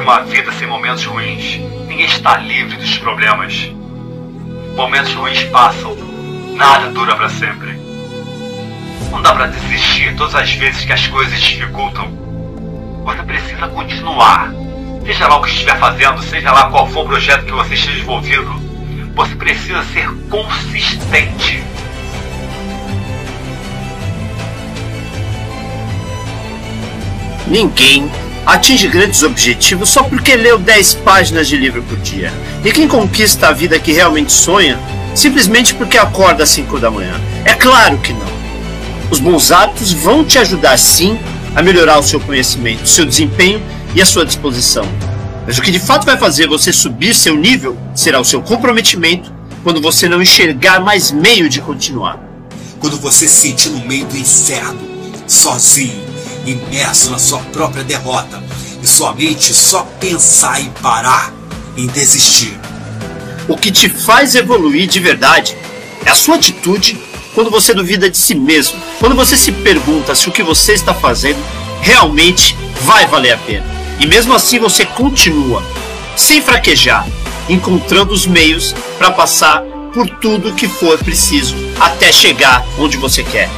[0.00, 1.60] uma vida sem momentos ruins.
[1.86, 3.70] Ninguém está livre dos problemas.
[4.74, 5.96] Momentos ruins passam.
[6.54, 7.78] Nada dura para sempre.
[9.10, 12.08] Não dá para desistir todas as vezes que as coisas dificultam.
[13.04, 14.52] Você precisa continuar.
[15.04, 18.00] Seja lá o que estiver fazendo, seja lá qual for o projeto que você esteja
[18.00, 18.52] envolvido,
[19.14, 21.62] você precisa ser consistente.
[27.46, 28.10] Ninguém
[28.46, 32.32] atinge grandes objetivos só porque leu 10 páginas de livro por dia.
[32.64, 34.78] E quem conquista a vida que realmente sonha,
[35.14, 37.20] simplesmente porque acorda às 5 da manhã.
[37.44, 38.36] É claro que não.
[39.10, 41.18] Os bons hábitos vão te ajudar sim
[41.54, 43.60] a melhorar o seu conhecimento, o seu desempenho
[43.94, 44.86] e a sua disposição.
[45.46, 49.32] Mas o que de fato vai fazer você subir seu nível será o seu comprometimento
[49.62, 52.20] quando você não enxergar mais meio de continuar.
[52.78, 54.78] Quando você se sentir no meio do inferno,
[55.26, 56.05] sozinho,
[56.46, 58.42] imerso na sua própria derrota,
[58.82, 61.32] e sua mente só pensar em parar,
[61.76, 62.58] em desistir.
[63.48, 65.56] O que te faz evoluir de verdade
[66.04, 66.98] é a sua atitude
[67.34, 70.94] quando você duvida de si mesmo, quando você se pergunta se o que você está
[70.94, 71.38] fazendo
[71.80, 73.64] realmente vai valer a pena.
[74.00, 75.62] E mesmo assim você continua,
[76.16, 77.06] sem fraquejar,
[77.48, 83.50] encontrando os meios para passar por tudo que for preciso até chegar onde você quer.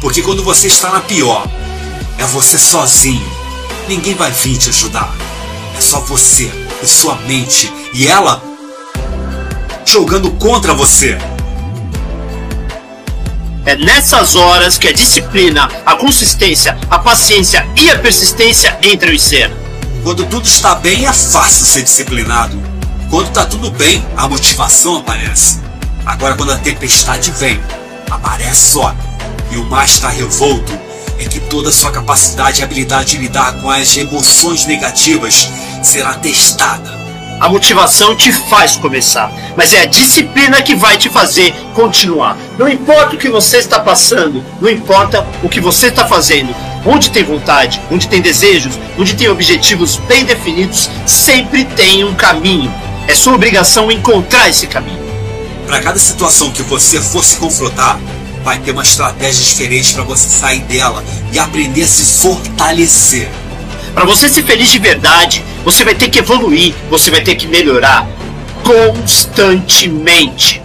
[0.00, 1.46] Porque quando você está na pior,
[2.20, 3.26] é você sozinho.
[3.88, 5.12] Ninguém vai vir te ajudar.
[5.76, 8.42] É só você e sua mente e ela
[9.86, 11.16] jogando contra você.
[13.64, 19.18] É nessas horas que a disciplina, a consistência, a paciência e a persistência entram em
[19.18, 19.56] cena.
[20.02, 22.60] Quando tudo está bem, é fácil ser disciplinado.
[23.08, 25.60] Quando está tudo bem, a motivação aparece.
[26.04, 27.60] Agora, quando a tempestade vem,
[28.10, 28.98] a maré sobe
[29.50, 30.89] e o mar está revolto,
[31.28, 35.48] que toda a sua capacidade e habilidade de lidar com as emoções negativas
[35.82, 37.00] será testada.
[37.40, 42.36] A motivação te faz começar, mas é a disciplina que vai te fazer continuar.
[42.58, 47.10] Não importa o que você está passando, não importa o que você está fazendo, onde
[47.10, 52.70] tem vontade, onde tem desejos, onde tem objetivos bem definidos, sempre tem um caminho.
[53.08, 55.00] É sua obrigação encontrar esse caminho.
[55.66, 57.98] Para cada situação que você for se confrontar,
[58.42, 63.30] vai ter uma estratégia diferente para você sair dela e aprender a se fortalecer.
[63.94, 67.46] Para você ser feliz de verdade, você vai ter que evoluir, você vai ter que
[67.46, 68.08] melhorar
[68.64, 70.62] constantemente.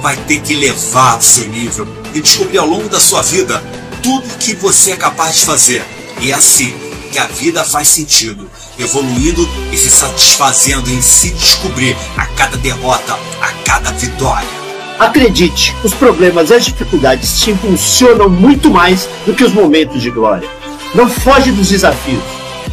[0.00, 3.62] Vai ter que levar o seu nível e descobrir ao longo da sua vida
[4.02, 5.82] tudo que você é capaz de fazer.
[6.20, 6.74] E é assim
[7.10, 13.18] que a vida faz sentido, evoluindo e se satisfazendo em se descobrir a cada derrota,
[13.40, 14.61] a cada vitória.
[15.02, 20.12] Acredite, os problemas e as dificuldades te impulsionam muito mais do que os momentos de
[20.12, 20.48] glória.
[20.94, 22.22] Não foge dos desafios.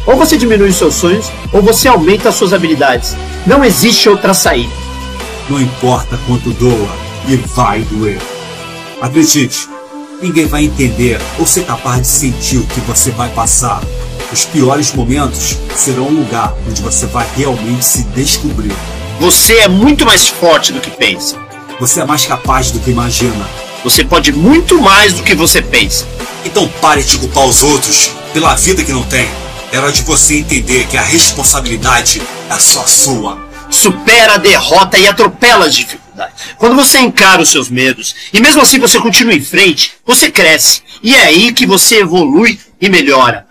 [0.06, 3.16] Ou você diminui os seus sonhos, ou você aumenta as suas habilidades.
[3.44, 4.72] Não existe outra saída.
[5.48, 6.88] Não importa quanto doa,
[7.26, 8.20] e vai doer.
[9.00, 9.68] Acredite,
[10.22, 13.82] ninguém vai entender ou ser capaz de sentir o que você vai passar.
[14.32, 18.72] Os piores momentos serão um lugar onde você vai realmente se descobrir.
[19.18, 21.49] Você é muito mais forte do que pensa.
[21.80, 23.48] Você é mais capaz do que imagina.
[23.82, 26.06] Você pode muito mais do que você pensa.
[26.44, 29.26] Então pare de culpar os outros pela vida que não tem.
[29.72, 32.20] É hora de você entender que a responsabilidade
[32.50, 33.48] é só sua.
[33.70, 36.34] Supera a derrota e atropela as dificuldades.
[36.58, 40.82] Quando você encara os seus medos e mesmo assim você continua em frente, você cresce.
[41.02, 43.46] E é aí que você evolui e melhora.